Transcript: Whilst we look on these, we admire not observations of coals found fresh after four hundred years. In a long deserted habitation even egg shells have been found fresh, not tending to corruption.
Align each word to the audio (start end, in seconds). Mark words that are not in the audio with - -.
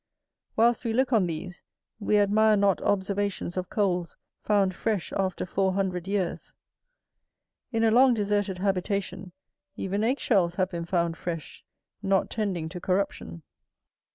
Whilst 0.55 0.83
we 0.83 0.93
look 0.93 1.13
on 1.13 1.27
these, 1.27 1.61
we 1.99 2.17
admire 2.17 2.57
not 2.57 2.81
observations 2.81 3.55
of 3.55 3.69
coals 3.69 4.17
found 4.39 4.73
fresh 4.73 5.13
after 5.13 5.45
four 5.45 5.73
hundred 5.73 6.07
years. 6.07 6.53
In 7.71 7.83
a 7.83 7.91
long 7.91 8.15
deserted 8.15 8.57
habitation 8.57 9.31
even 9.75 10.03
egg 10.03 10.19
shells 10.19 10.55
have 10.55 10.71
been 10.71 10.85
found 10.85 11.17
fresh, 11.17 11.63
not 12.01 12.31
tending 12.31 12.67
to 12.69 12.81
corruption. 12.81 13.43